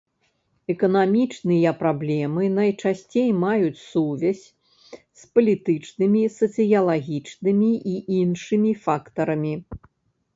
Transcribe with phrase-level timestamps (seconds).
[0.73, 4.45] Эканамічныя праблемы найчасцей маюць сувязь
[5.19, 9.53] с палітычнымі, сацыялагічнымі і іншымі фактарамі.